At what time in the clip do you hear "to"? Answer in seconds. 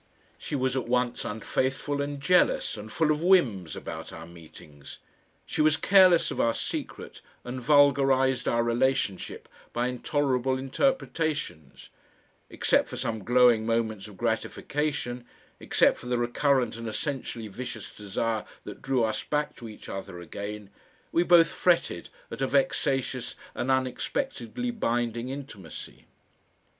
19.57-19.69